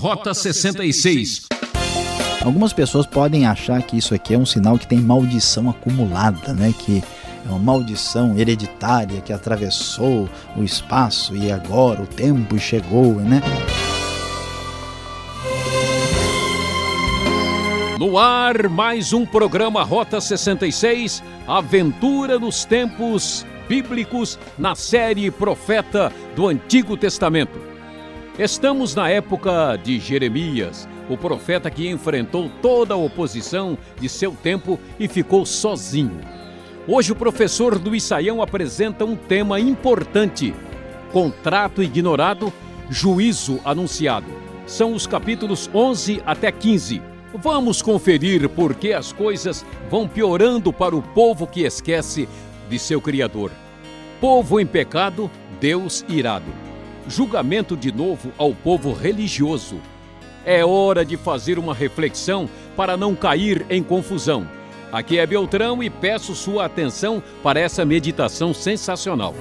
[0.00, 1.42] Rota 66.
[2.42, 6.72] Algumas pessoas podem achar que isso aqui é um sinal que tem maldição acumulada, né?
[6.76, 7.04] Que
[7.44, 10.26] é uma maldição hereditária que atravessou
[10.56, 13.42] o espaço e agora o tempo chegou, né?
[17.98, 26.48] No ar, mais um programa Rota 66, Aventura nos Tempos Bíblicos, na série Profeta do
[26.48, 27.69] Antigo Testamento.
[28.38, 34.78] Estamos na época de Jeremias, o profeta que enfrentou toda a oposição de seu tempo
[34.98, 36.20] e ficou sozinho.
[36.86, 40.54] Hoje o professor do Saião apresenta um tema importante:
[41.12, 42.52] contrato ignorado,
[42.88, 44.32] juízo anunciado.
[44.64, 47.02] São os capítulos 11 até 15.
[47.34, 52.28] Vamos conferir por que as coisas vão piorando para o povo que esquece
[52.70, 53.50] de seu Criador.
[54.20, 56.69] Povo em pecado, Deus irado
[57.10, 59.80] julgamento de novo ao povo religioso.
[60.44, 64.46] É hora de fazer uma reflexão para não cair em confusão.
[64.92, 69.34] Aqui é Beltrão e peço sua atenção para essa meditação sensacional.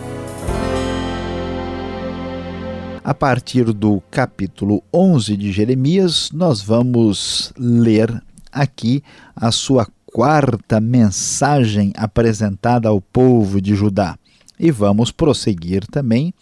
[3.04, 9.04] A partir do capítulo 11 de Jeremias, nós vamos ler aqui
[9.36, 14.18] a sua quarta mensagem apresentada ao povo de Judá.
[14.60, 16.34] E vamos prosseguir também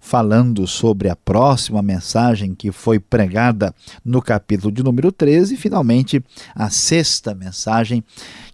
[0.00, 6.24] falando sobre a próxima mensagem que foi pregada no capítulo de número 13 e finalmente
[6.54, 8.02] a sexta mensagem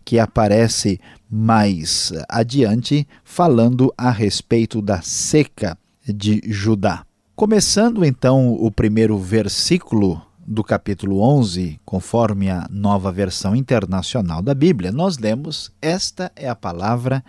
[0.05, 7.05] que aparece mais adiante falando a respeito da seca de Judá.
[7.35, 14.93] Começando então o primeiro versículo do capítulo 11, conforme a nova versão internacional da Bíblia,
[14.93, 17.25] nós lemos: Esta é a palavra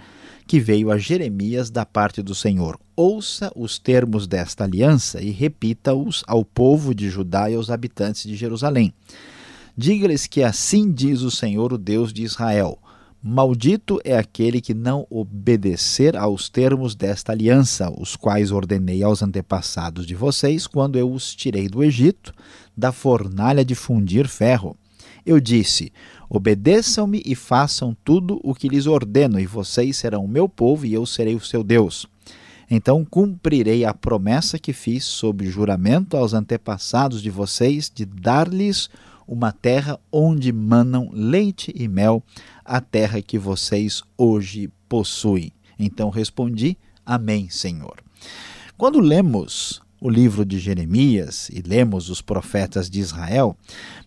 [0.45, 2.79] que veio a Jeremias da parte do Senhor.
[2.99, 8.35] Ouça os termos desta aliança e repita-os ao povo de Judá e aos habitantes de
[8.35, 8.91] Jerusalém.
[9.77, 12.79] Diga-lhes que assim diz o Senhor, o Deus de Israel:
[13.21, 20.07] Maldito é aquele que não obedecer aos termos desta aliança, os quais ordenei aos antepassados
[20.07, 22.33] de vocês quando eu os tirei do Egito,
[22.75, 24.75] da fornalha de fundir ferro.
[25.23, 25.93] Eu disse:
[26.27, 30.95] Obedeçam-me e façam tudo o que lhes ordeno, e vocês serão o meu povo e
[30.95, 32.07] eu serei o seu Deus.
[32.69, 38.89] Então cumprirei a promessa que fiz sob juramento aos antepassados de vocês de dar-lhes
[39.27, 42.23] uma terra onde manam leite e mel,
[42.63, 45.51] a terra que vocês hoje possuem.
[45.77, 47.97] Então respondi: Amém, Senhor.
[48.77, 53.57] Quando lemos o livro de Jeremias e lemos os profetas de Israel,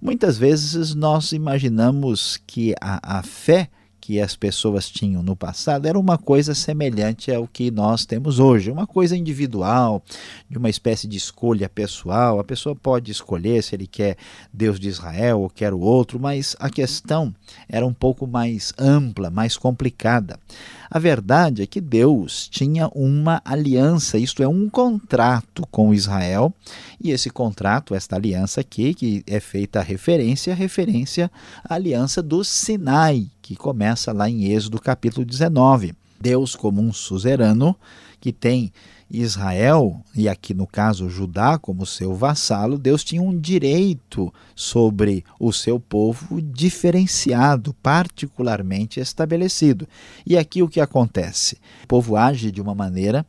[0.00, 3.68] muitas vezes nós imaginamos que a, a fé
[4.10, 8.68] que as pessoas tinham no passado era uma coisa semelhante ao que nós temos hoje,
[8.68, 10.02] uma coisa individual,
[10.50, 12.40] de uma espécie de escolha pessoal.
[12.40, 14.16] A pessoa pode escolher se ele quer
[14.52, 17.32] Deus de Israel ou quer o outro, mas a questão
[17.68, 20.40] era um pouco mais ampla, mais complicada.
[20.90, 26.52] A verdade é que Deus tinha uma aliança, isto é, um contrato com Israel,
[27.00, 31.30] e esse contrato, esta aliança aqui, que é feita a referência, a referência
[31.62, 35.92] à aliança do Sinai, que começa lá em Êxodo capítulo 19.
[36.20, 37.74] Deus, como um suzerano,
[38.20, 38.72] que tem
[39.10, 45.52] Israel, e aqui no caso Judá, como seu vassalo, Deus tinha um direito sobre o
[45.52, 49.84] seu povo diferenciado, particularmente estabelecido.
[50.24, 51.56] E aqui o que acontece?
[51.82, 53.26] O povo age de uma maneira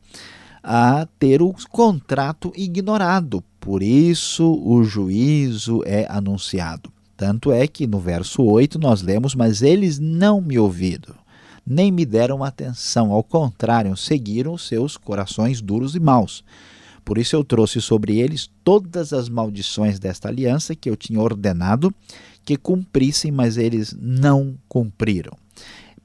[0.62, 6.92] a ter o contrato ignorado, por isso o juízo é anunciado.
[7.22, 11.14] Tanto é que no verso 8 nós lemos: Mas eles não me ouviram
[11.64, 16.42] nem me deram atenção, ao contrário, seguiram os seus corações duros e maus.
[17.04, 21.94] Por isso eu trouxe sobre eles todas as maldições desta aliança que eu tinha ordenado
[22.44, 25.38] que cumprissem, mas eles não cumpriram.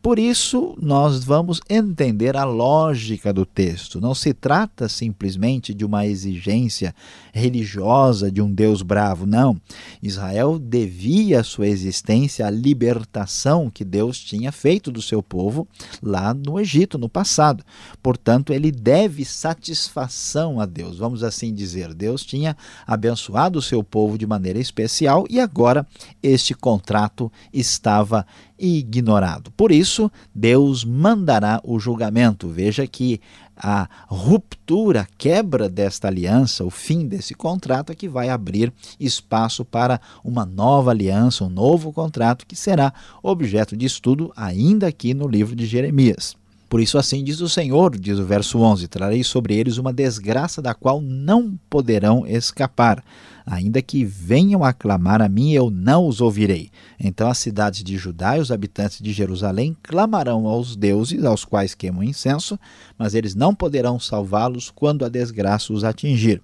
[0.07, 3.99] Por isso, nós vamos entender a lógica do texto.
[3.99, 6.95] Não se trata simplesmente de uma exigência
[7.33, 9.59] religiosa de um Deus bravo, não.
[10.01, 15.67] Israel devia a sua existência à libertação que Deus tinha feito do seu povo
[16.01, 17.61] lá no Egito, no passado.
[18.01, 21.93] Portanto, ele deve satisfação a Deus, vamos assim dizer.
[21.93, 22.55] Deus tinha
[22.87, 25.85] abençoado o seu povo de maneira especial e agora
[26.23, 28.25] este contrato estava
[28.59, 29.51] ignorado.
[29.51, 32.47] Por isso, Deus mandará o julgamento.
[32.47, 33.21] Veja que
[33.55, 39.65] a ruptura, a quebra desta aliança, o fim desse contrato é que vai abrir espaço
[39.65, 42.93] para uma nova aliança, um novo contrato que será
[43.23, 46.35] objeto de estudo ainda aqui no livro de Jeremias.
[46.69, 50.61] Por isso, assim diz o Senhor, diz o verso 11: Trarei sobre eles uma desgraça
[50.61, 53.03] da qual não poderão escapar
[53.49, 56.69] Ainda que venham a clamar a mim, eu não os ouvirei.
[56.99, 61.73] Então as cidades de Judá e os habitantes de Jerusalém clamarão aos deuses aos quais
[61.73, 62.59] queimam incenso,
[62.97, 66.41] mas eles não poderão salvá-los quando a desgraça os atingir.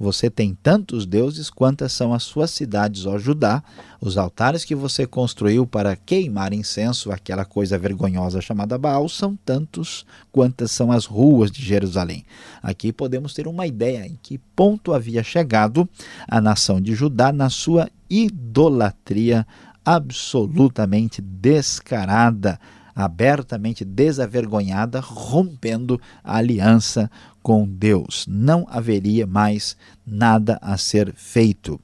[0.00, 3.62] Você tem tantos deuses quantas são as suas cidades, ó Judá.
[4.00, 10.06] Os altares que você construiu para queimar incenso, aquela coisa vergonhosa chamada Baal, são tantos
[10.30, 12.24] quantas são as ruas de Jerusalém.
[12.62, 15.88] Aqui podemos ter uma ideia em que ponto havia chegado
[16.28, 19.44] a nação de Judá na sua idolatria
[19.84, 22.60] absolutamente descarada,
[22.94, 27.10] abertamente desavergonhada, rompendo a aliança
[27.42, 28.26] com Deus.
[28.28, 29.76] Não haveria mais
[30.06, 31.80] nada a ser feito.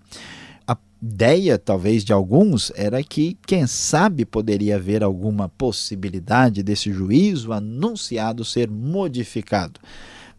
[0.64, 7.52] A ideia, talvez, de alguns era que, quem sabe, poderia haver alguma possibilidade desse juízo
[7.52, 9.80] anunciado ser modificado.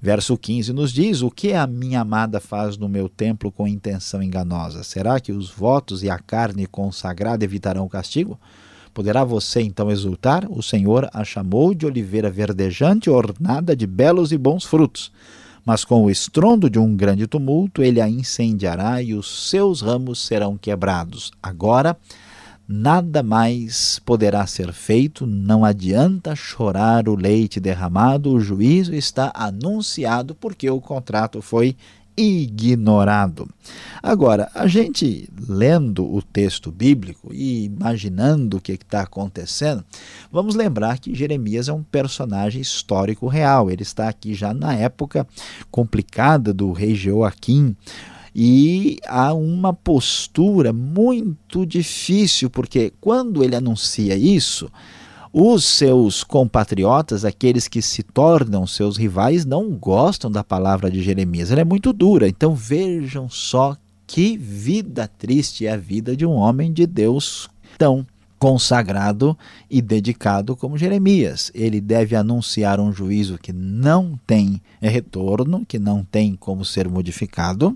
[0.04, 4.22] Verso 15 nos diz: O que a minha amada faz no meu templo com intenção
[4.22, 4.84] enganosa?
[4.84, 8.38] Será que os votos e a carne consagrada evitarão o castigo?
[8.94, 10.46] Poderá você então exultar?
[10.52, 15.10] O Senhor a chamou de oliveira verdejante, ornada de belos e bons frutos.
[15.66, 20.20] Mas com o estrondo de um grande tumulto, ele a incendiará e os seus ramos
[20.20, 21.32] serão quebrados.
[21.42, 21.96] Agora,
[22.68, 30.34] nada mais poderá ser feito, não adianta chorar o leite derramado, o juízo está anunciado
[30.36, 31.76] porque o contrato foi
[32.16, 33.50] ignorado.
[34.02, 39.84] Agora, a gente lendo o texto bíblico e imaginando o que está acontecendo,
[40.32, 43.70] vamos lembrar que Jeremias é um personagem histórico real.
[43.72, 45.28] Ele está aqui já na época
[45.72, 47.76] complicada do rei Joaquim,
[48.36, 54.70] e há uma postura muito difícil, porque quando ele anuncia isso,
[55.32, 61.52] os seus compatriotas, aqueles que se tornam seus rivais, não gostam da palavra de Jeremias.
[61.52, 62.28] Ela é muito dura.
[62.28, 63.76] Então vejam só
[64.06, 68.06] que vida triste é a vida de um homem de Deus tão
[68.38, 69.38] consagrado
[69.72, 71.50] e dedicado como Jeremias.
[71.56, 77.76] Ele deve anunciar um juízo que não tem retorno, que não tem como ser modificado.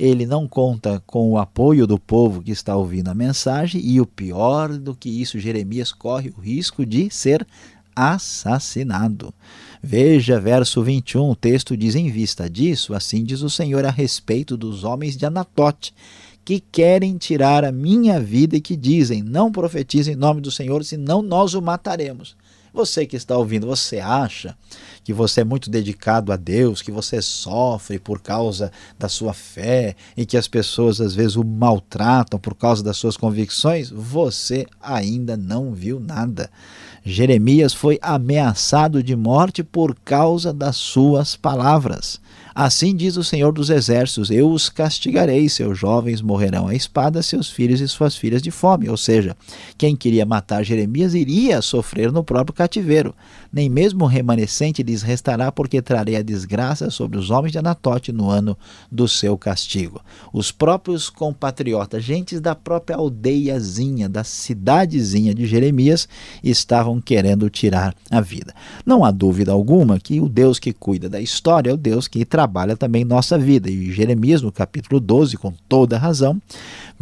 [0.00, 4.06] Ele não conta com o apoio do povo que está ouvindo a mensagem e o
[4.06, 7.46] pior do que isso, Jeremias corre o risco de ser
[7.94, 9.34] assassinado.
[9.82, 14.56] Veja verso 21, o texto diz: Em vista disso, assim diz o Senhor a respeito
[14.56, 15.92] dos homens de Anatote,
[16.46, 20.82] que querem tirar a minha vida e que dizem: Não profetize em nome do Senhor,
[20.82, 22.34] senão nós o mataremos.
[22.72, 24.56] Você que está ouvindo, você acha
[25.02, 29.96] que você é muito dedicado a Deus, que você sofre por causa da sua fé
[30.16, 33.90] e que as pessoas às vezes o maltratam por causa das suas convicções?
[33.90, 36.50] Você ainda não viu nada.
[37.04, 42.20] Jeremias foi ameaçado de morte por causa das suas palavras.
[42.54, 47.50] Assim diz o Senhor dos Exércitos: Eu os castigarei, seus jovens morrerão à espada, seus
[47.50, 48.88] filhos e suas filhas de fome.
[48.88, 49.36] Ou seja,
[49.76, 53.14] quem queria matar Jeremias iria sofrer no próprio cativeiro.
[53.52, 58.12] Nem mesmo o remanescente lhes restará, porque trarei a desgraça sobre os homens de Anatote
[58.12, 58.56] no ano
[58.90, 60.00] do seu castigo.
[60.32, 66.08] Os próprios compatriotas, gentes da própria aldeiazinha, da cidadezinha de Jeremias,
[66.44, 68.54] estavam querendo tirar a vida.
[68.86, 72.24] Não há dúvida alguma que o Deus que cuida da história é o Deus que
[72.24, 73.68] trabalha também nossa vida.
[73.68, 76.40] E Jeremias, no capítulo 12, com toda razão,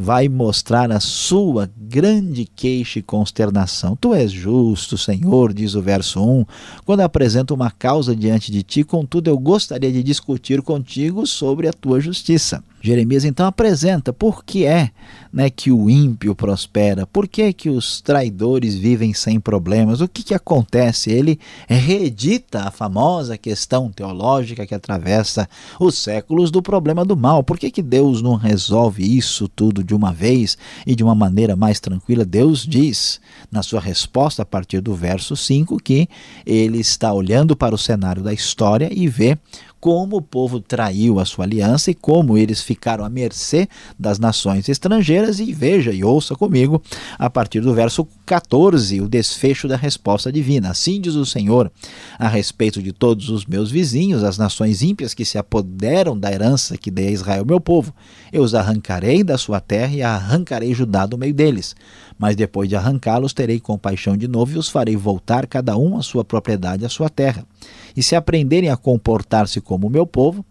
[0.01, 3.97] vai mostrar a sua grande queixa e consternação.
[3.97, 6.45] Tu és justo, Senhor, diz o verso 1,
[6.85, 11.73] quando apresento uma causa diante de ti, contudo eu gostaria de discutir contigo sobre a
[11.73, 12.63] tua justiça.
[12.81, 14.91] Jeremias então apresenta por que é
[15.33, 20.09] né, que o ímpio prospera, por que, é que os traidores vivem sem problemas, o
[20.09, 21.11] que, que acontece?
[21.11, 27.43] Ele reedita a famosa questão teológica que atravessa os séculos do problema do mal.
[27.43, 30.57] Por que, que Deus não resolve isso tudo de uma vez
[30.87, 32.25] e de uma maneira mais tranquila?
[32.25, 33.21] Deus diz
[33.51, 36.09] na sua resposta a partir do verso 5 que
[36.47, 39.37] ele está olhando para o cenário da história e vê
[39.81, 43.69] como o povo traiu a sua aliança e como eles ficaram à mercê
[43.99, 45.39] das nações estrangeiras.
[45.39, 46.83] E veja e ouça comigo,
[47.19, 50.71] a partir do verso 14, o desfecho da resposta divina.
[50.71, 51.71] Assim diz o Senhor
[52.19, 56.77] a respeito de todos os meus vizinhos, as nações ímpias que se apoderam da herança
[56.77, 57.95] que dei a Israel, meu povo.
[58.33, 61.75] Eu os arrancarei da sua terra e arrancarei Judá do meio deles.
[62.19, 66.03] Mas depois de arrancá-los, terei compaixão de novo e os farei voltar cada um à
[66.03, 67.47] sua propriedade, à sua terra.
[67.97, 70.45] E se aprenderem a comportar-se como o meu povo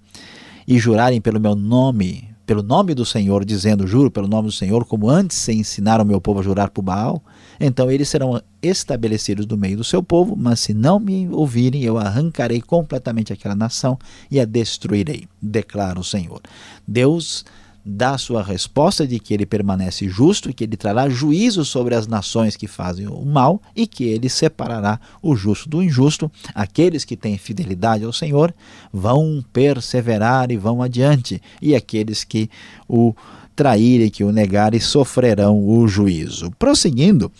[0.67, 4.85] e jurarem pelo meu nome, pelo nome do Senhor, dizendo juro pelo nome do Senhor,
[4.85, 7.21] como antes se ensinaram o meu povo a jurar por Baal,
[7.59, 11.97] então eles serão estabelecidos no meio do seu povo, mas se não me ouvirem, eu
[11.97, 13.99] arrancarei completamente aquela nação
[14.31, 16.41] e a destruirei, declara o Senhor.
[16.87, 17.43] Deus
[17.87, 22.05] dá sua resposta de que ele permanece justo e que ele trará juízo sobre as
[22.05, 26.29] nações que fazem o mal e que ele separará o justo do injusto.
[26.53, 28.53] Aqueles que têm fidelidade ao Senhor
[28.91, 32.49] vão perseverar e vão adiante, e aqueles que
[32.87, 33.15] o
[33.55, 36.51] traírem, que o negarem, sofrerão o juízo.
[36.59, 37.31] Prosseguindo,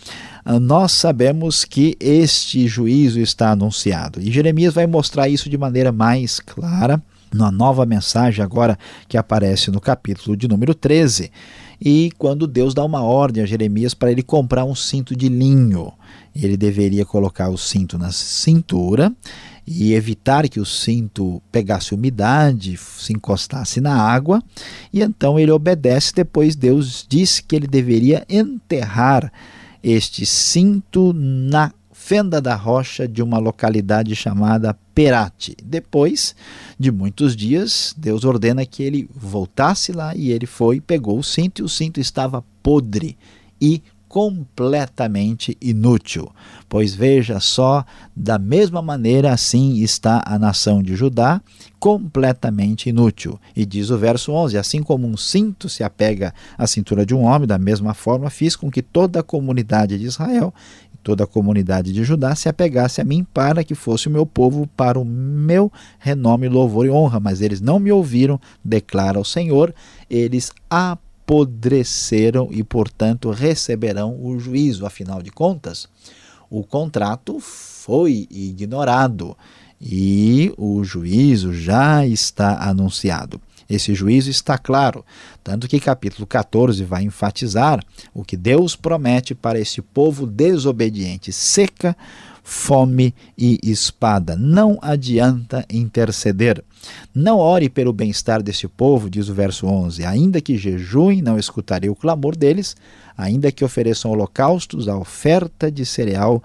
[0.60, 4.20] nós sabemos que este juízo está anunciado.
[4.20, 7.02] E Jeremias vai mostrar isso de maneira mais clara
[7.34, 11.30] na nova mensagem agora que aparece no capítulo de número 13.
[11.80, 15.92] E quando Deus dá uma ordem a Jeremias para ele comprar um cinto de linho,
[16.34, 19.12] ele deveria colocar o cinto na cintura
[19.66, 24.42] e evitar que o cinto pegasse umidade, se encostasse na água,
[24.92, 26.14] e então ele obedece.
[26.14, 29.30] Depois Deus disse que ele deveria enterrar
[29.82, 35.56] este cinto na fenda da rocha de uma localidade chamada Perate.
[35.62, 36.34] Depois
[36.78, 41.60] de muitos dias, Deus ordena que ele voltasse lá e ele foi, pegou o cinto
[41.60, 43.16] e o cinto estava podre
[43.60, 46.32] e completamente inútil.
[46.68, 47.84] Pois veja só,
[48.14, 51.40] da mesma maneira assim está a nação de Judá,
[51.78, 53.38] completamente inútil.
[53.54, 57.22] E diz o verso 11: Assim como um cinto se apega à cintura de um
[57.22, 60.52] homem, da mesma forma fiz com que toda a comunidade de Israel
[61.08, 64.66] toda a comunidade de Judá se apegasse a mim para que fosse o meu povo
[64.76, 67.18] para o meu renome, louvor e honra.
[67.18, 69.74] Mas eles não me ouviram, declara o Senhor,
[70.10, 70.52] eles
[71.28, 74.86] apodreceram e, portanto, receberão o juízo.
[74.86, 75.86] Afinal de contas,
[76.48, 79.36] o contrato foi ignorado
[79.78, 83.38] e o juízo já está anunciado.
[83.68, 85.04] Esse juízo está claro,
[85.44, 91.94] tanto que capítulo 14 vai enfatizar o que Deus promete para esse povo desobediente: seca,
[92.48, 94.34] fome e espada.
[94.34, 96.64] Não adianta interceder.
[97.14, 100.02] Não ore pelo bem-estar desse povo, diz o verso 11.
[100.06, 102.74] Ainda que jejuem, não escutarei o clamor deles,
[103.18, 106.42] ainda que ofereçam holocaustos, a oferta de cereal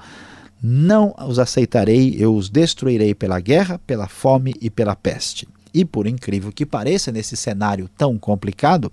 [0.62, 5.48] não os aceitarei, eu os destruirei pela guerra, pela fome e pela peste.
[5.74, 8.92] E por incrível que pareça, nesse cenário tão complicado,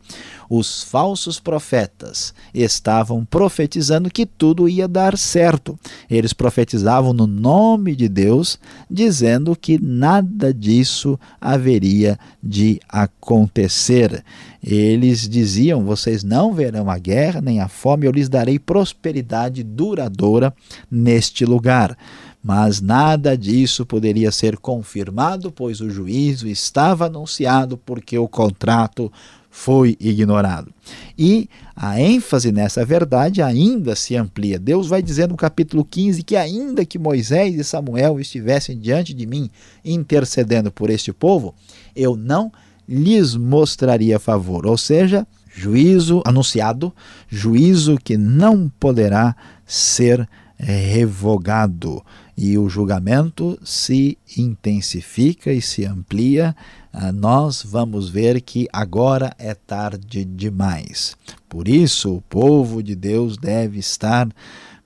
[0.49, 5.79] os falsos profetas estavam profetizando que tudo ia dar certo.
[6.11, 8.59] Eles profetizavam no nome de Deus,
[8.91, 14.25] dizendo que nada disso haveria de acontecer.
[14.63, 20.55] Eles diziam: Vocês não verão a guerra nem a fome, eu lhes darei prosperidade duradoura
[20.91, 21.97] neste lugar.
[22.43, 29.13] Mas nada disso poderia ser confirmado, pois o juízo estava anunciado porque o contrato
[29.51, 30.73] foi ignorado.
[31.19, 34.59] E a ênfase nessa verdade ainda se amplia.
[34.59, 39.27] Deus vai dizer no capítulo 15 que, ainda que Moisés e Samuel estivessem diante de
[39.27, 39.51] mim
[39.85, 41.55] intercedendo por este povo,
[41.95, 42.51] eu não
[42.89, 44.67] lhes mostraria favor.
[44.67, 46.95] Ou seja, juízo anunciado,
[47.29, 49.35] juízo que não poderá
[49.67, 52.03] ser revogado
[52.43, 56.57] e o julgamento se intensifica e se amplia,
[56.91, 61.15] ah, nós vamos ver que agora é tarde demais.
[61.51, 64.27] Por isso, o povo de Deus deve estar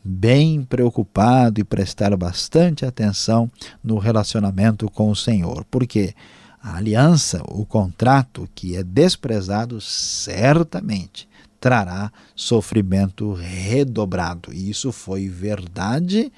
[0.05, 3.49] bem preocupado e prestar bastante atenção
[3.85, 6.13] no relacionamento com o Senhor, porque
[6.61, 11.29] a aliança, o contrato que é desprezado, certamente
[11.61, 14.53] trará sofrimento redobrado.
[14.53, 16.33] E isso foi verdade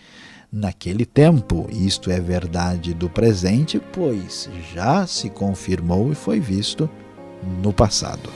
[0.53, 1.67] naquele tempo.
[1.71, 6.89] Isto é verdade do presente, pois já se confirmou e foi visto
[7.63, 8.31] no passado.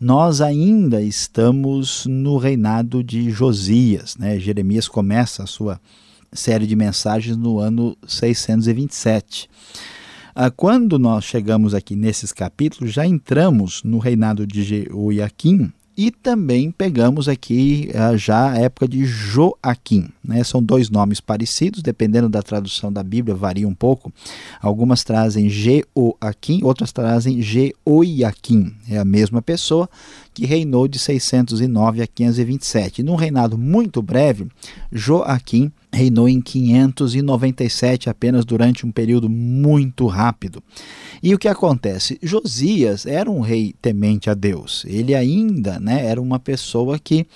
[0.00, 4.16] nós ainda estamos no reinado de Josias.
[4.16, 4.38] Né?
[4.38, 5.80] Jeremias começa a sua
[6.32, 9.48] série de mensagens no ano 627.
[10.34, 16.70] Ah, quando nós chegamos aqui nesses capítulos, já entramos no reinado de Jeoiaquim, e também
[16.70, 20.08] pegamos aqui uh, já a época de Joaquim.
[20.24, 20.42] Né?
[20.42, 24.12] São dois nomes parecidos, dependendo da tradução da Bíblia, varia um pouco.
[24.60, 28.74] Algumas trazem Jeoaquim, outras trazem Jeoiaquim.
[28.88, 29.88] É a mesma pessoa
[30.34, 33.02] que reinou de 609 a 527.
[33.02, 34.48] Num reinado muito breve,
[34.90, 40.62] Joaquim reinou em 597, apenas durante um período muito rápido.
[41.22, 42.18] E o que acontece?
[42.22, 44.84] Josias era um rei temente a Deus.
[44.86, 47.26] Ele ainda né, era uma pessoa que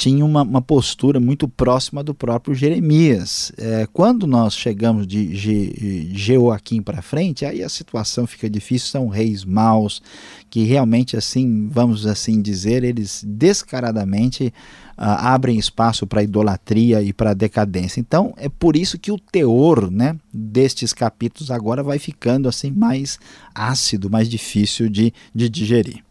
[0.00, 3.52] tinha uma, uma, postura muito próxima do próprio Jeremias.
[3.58, 9.44] É, quando nós chegamos de Jeoaquim para frente, aí a situação fica difícil, são reis
[9.44, 10.00] maus,
[10.48, 14.54] que realmente, assim, vamos assim dizer, eles descaradamente
[14.96, 18.00] ah, abrem espaço para idolatria e para decadência.
[18.00, 23.18] Então, é por isso que o teor né, destes capítulos agora vai ficando assim mais
[23.54, 26.02] ácido, mais difícil de, de digerir.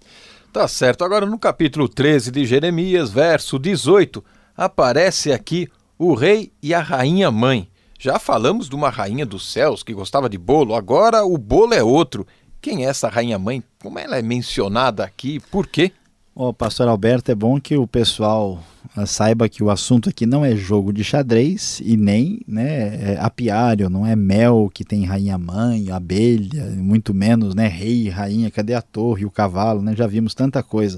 [0.52, 1.04] Tá certo.
[1.04, 4.24] Agora no capítulo 13 de Jeremias, verso 18,
[4.58, 7.70] aparece aqui o rei e a rainha mãe.
[8.00, 11.84] Já falamos de uma rainha dos céus que gostava de bolo, agora o bolo é
[11.84, 12.26] outro.
[12.60, 13.64] Quem é essa rainha mãe?
[13.80, 15.40] Como ela é mencionada aqui?
[15.52, 15.92] Por quê?
[16.42, 18.64] Ô, pastor Alberto, é bom que o pessoal
[18.96, 23.18] ah, saiba que o assunto aqui não é jogo de xadrez e nem né, é
[23.20, 28.74] apiário, não é mel que tem rainha mãe, abelha, muito menos né, rei, rainha, cadê
[28.74, 30.98] a torre, o cavalo, né, já vimos tanta coisa.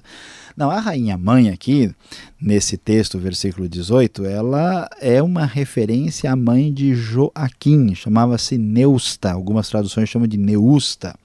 [0.55, 1.91] Não, a rainha mãe aqui,
[2.39, 9.67] nesse texto, versículo 18, ela é uma referência à mãe de Joaquim, chamava-se Neusta, algumas
[9.69, 11.15] traduções chamam de Neusta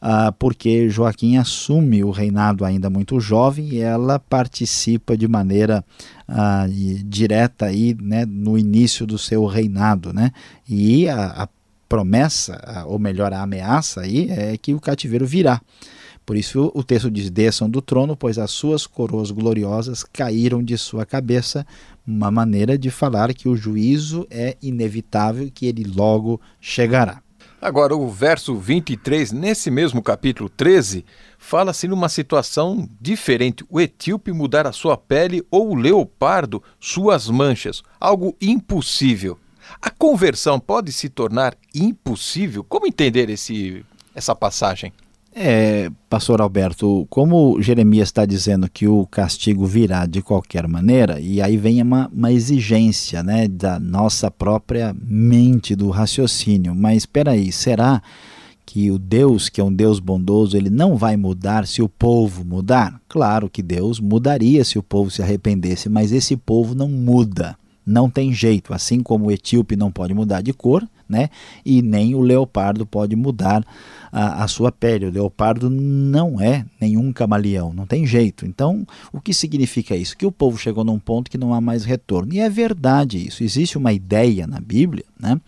[0.00, 5.84] ah, porque Joaquim assume o reinado ainda muito jovem e ela participa de maneira
[6.26, 6.66] ah,
[7.04, 10.12] direta aí, né, no início do seu reinado.
[10.12, 10.32] Né?
[10.68, 11.48] E a, a
[11.88, 15.60] promessa, ou melhor, a ameaça aí é que o cativeiro virá.
[16.24, 20.78] Por isso o texto diz: desçam do trono, pois as suas coroas gloriosas caíram de
[20.78, 21.66] sua cabeça.
[22.06, 27.20] Uma maneira de falar que o juízo é inevitável que ele logo chegará.
[27.62, 31.04] Agora, o verso 23, nesse mesmo capítulo 13,
[31.38, 37.82] fala-se numa situação diferente: o etíope mudar a sua pele ou o leopardo suas manchas.
[38.00, 39.38] Algo impossível.
[39.80, 42.64] A conversão pode se tornar impossível?
[42.64, 44.90] Como entender esse, essa passagem?
[45.32, 51.40] É, pastor Alberto, como Jeremias está dizendo que o castigo virá de qualquer maneira, e
[51.40, 56.74] aí vem uma, uma exigência né, da nossa própria mente, do raciocínio.
[56.74, 58.02] Mas espera aí, será
[58.66, 62.44] que o Deus, que é um Deus bondoso, ele não vai mudar se o povo
[62.44, 63.00] mudar?
[63.08, 67.56] Claro que Deus mudaria se o povo se arrependesse, mas esse povo não muda.
[67.86, 71.28] Não tem jeito, assim como o etíope não pode mudar de cor, né?
[71.64, 73.64] E nem o leopardo pode mudar
[74.12, 75.06] a, a, sua pele.
[75.06, 78.46] O leopardo não é nenhum camaleão, não tem jeito.
[78.46, 80.16] Então, o que significa isso?
[80.16, 82.32] Que o povo chegou num ponto que não há mais retorno.
[82.32, 83.42] E é verdade isso.
[83.42, 85.40] Existe uma ideia na Bíblia, né,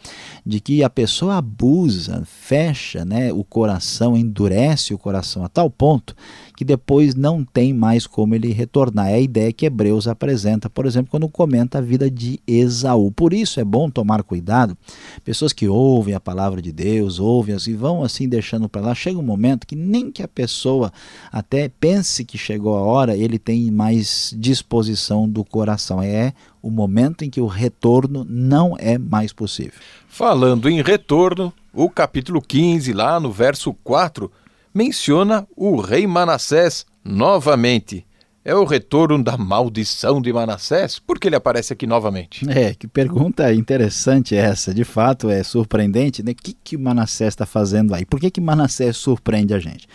[0.45, 6.15] de que a pessoa abusa, fecha, né, o coração, endurece o coração a tal ponto
[6.63, 9.09] que depois não tem mais como ele retornar.
[9.09, 13.11] É a ideia que Hebreus apresenta, por exemplo, quando comenta a vida de Esaú.
[13.11, 14.79] Por isso é bom tomar cuidado.
[15.25, 19.19] Pessoas que ouvem a palavra de Deus, ouvem e vão assim deixando para lá, chega
[19.19, 20.93] um momento que nem que a pessoa
[21.33, 26.01] até pense que chegou a hora, ele tem mais disposição do coração.
[26.01, 29.75] É o momento em que o retorno não é mais possível.
[30.07, 34.31] Falando em retorno, o capítulo 15, lá no verso 4,
[34.73, 38.07] menciona o rei Manassés novamente.
[38.45, 40.99] É o retorno da maldição de Manassés?
[40.99, 42.45] Por que ele aparece aqui novamente?
[42.51, 44.75] É, que pergunta interessante essa.
[44.75, 46.33] De fato, é surpreendente, né?
[46.33, 48.05] O que, que Manassés está fazendo aí?
[48.05, 49.87] Por que, que Manassés surpreende a gente?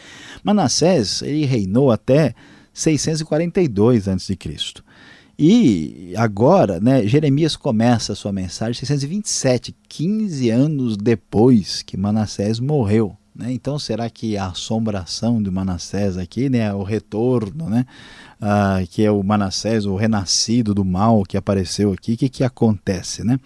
[0.44, 2.34] Manassés, ele reinou até
[2.74, 4.38] 642 a.C.
[5.38, 13.16] E agora, né, Jeremias começa a sua mensagem 627, 15 anos depois que Manassés morreu.
[13.38, 13.54] Né?
[13.54, 17.86] Então, será que a assombração de Manassés aqui, né, o retorno, né,
[18.42, 22.44] ah, que é o Manassés, o renascido do mal que apareceu aqui, o que, que
[22.44, 23.24] acontece?
[23.24, 23.40] Né?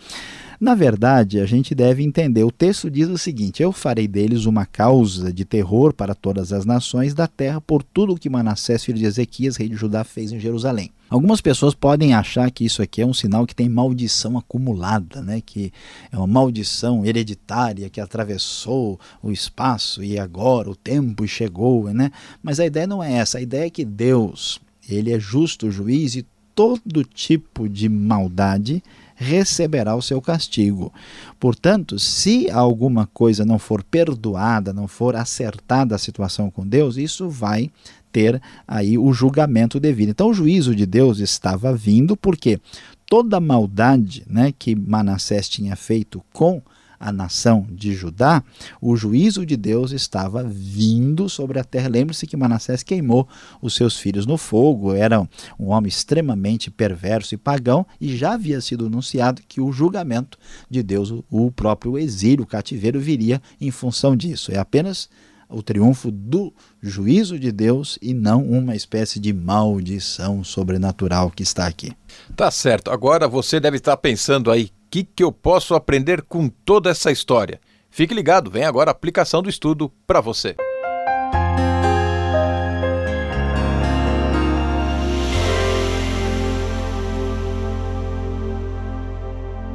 [0.62, 2.44] Na verdade, a gente deve entender.
[2.44, 6.66] O texto diz o seguinte: Eu farei deles uma causa de terror para todas as
[6.66, 10.32] nações da terra por tudo o que Manassés, filho de Ezequias, rei de Judá, fez
[10.32, 10.92] em Jerusalém.
[11.10, 15.42] Algumas pessoas podem achar que isso aqui é um sinal que tem maldição acumulada, né?
[15.44, 15.74] que
[16.12, 21.92] é uma maldição hereditária que atravessou o espaço e agora o tempo chegou.
[21.92, 22.12] Né?
[22.44, 23.40] Mas a ideia não é essa.
[23.40, 28.84] A ideia é que Deus ele é justo juiz e todo tipo de maldade
[29.22, 30.92] receberá o seu castigo.
[31.40, 37.30] Portanto, se alguma coisa não for perdoada, não for acertada a situação com Deus, isso
[37.30, 37.70] vai
[38.12, 40.10] ter aí o julgamento devido.
[40.10, 42.60] Então, o juízo de Deus estava vindo porque
[43.06, 46.62] toda a maldade né, que Manassés tinha feito com
[47.02, 48.44] a nação de Judá,
[48.80, 51.90] o juízo de Deus estava vindo sobre a terra.
[51.90, 53.28] Lembre-se que Manassés queimou
[53.60, 55.28] os seus filhos no fogo, era
[55.60, 60.38] um homem extremamente perverso e pagão, e já havia sido anunciado que o julgamento
[60.70, 64.52] de Deus, o próprio exílio, o cativeiro, viria em função disso.
[64.52, 65.10] É apenas
[65.50, 71.66] o triunfo do juízo de Deus e não uma espécie de maldição sobrenatural que está
[71.66, 71.92] aqui.
[72.36, 72.92] Tá certo.
[72.92, 77.62] Agora você deve estar pensando aí, que, que eu posso aprender com toda essa história?
[77.90, 80.58] Fique ligado, vem agora a aplicação do estudo para você.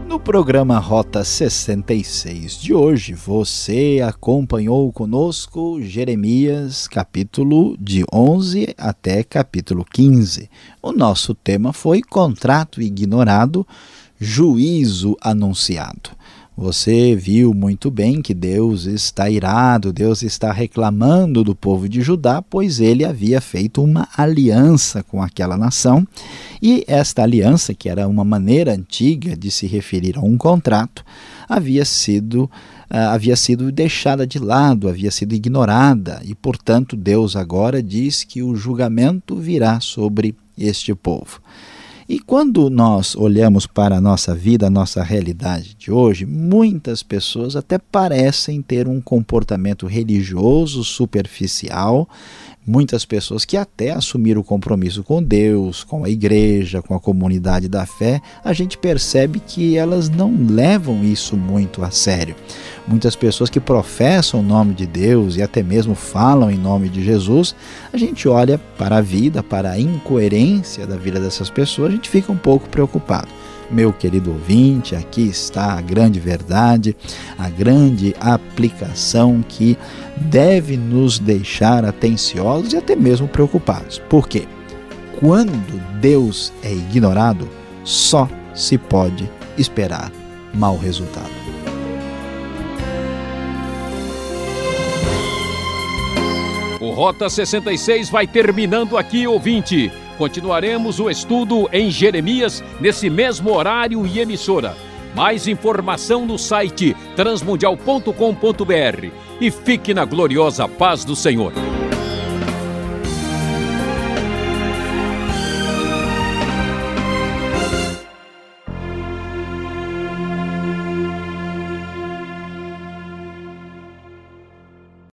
[0.06, 9.84] No programa Rota 66 de hoje, você acompanhou conosco Jeremias, capítulo de 11 até capítulo
[9.84, 10.50] 15.
[10.82, 13.66] O nosso tema foi Contrato Ignorado
[14.18, 16.10] juízo anunciado.
[16.58, 22.40] Você viu muito bem que Deus está irado, Deus está reclamando do povo de Judá,
[22.40, 26.08] pois ele havia feito uma aliança com aquela nação,
[26.62, 31.04] e esta aliança, que era uma maneira antiga de se referir a um contrato,
[31.46, 32.44] havia sido
[32.90, 38.42] uh, havia sido deixada de lado, havia sido ignorada, e portanto Deus agora diz que
[38.42, 41.38] o julgamento virá sobre este povo.
[42.08, 47.56] E quando nós olhamos para a nossa vida, a nossa realidade de hoje, muitas pessoas
[47.56, 52.08] até parecem ter um comportamento religioso superficial,
[52.66, 57.68] muitas pessoas que até assumiram o compromisso com Deus, com a igreja, com a comunidade
[57.68, 62.34] da fé, a gente percebe que elas não levam isso muito a sério.
[62.86, 67.04] Muitas pessoas que professam o nome de Deus e até mesmo falam em nome de
[67.04, 67.54] Jesus,
[67.92, 72.10] a gente olha para a vida, para a incoerência da vida dessas pessoas, a gente
[72.10, 73.28] fica um pouco preocupado.
[73.70, 76.96] Meu querido ouvinte, aqui está a grande verdade,
[77.36, 79.76] a grande aplicação que
[80.16, 83.98] deve nos deixar atenciosos e até mesmo preocupados.
[84.08, 84.46] Por quê?
[85.18, 87.48] Quando Deus é ignorado,
[87.82, 90.12] só se pode esperar
[90.54, 91.30] mau resultado.
[96.80, 99.90] O Rota 66 vai terminando aqui, ouvinte.
[100.16, 104.74] Continuaremos o estudo em Jeremias nesse mesmo horário e emissora.
[105.14, 111.52] Mais informação no site transmundial.com.br e fique na gloriosa paz do Senhor.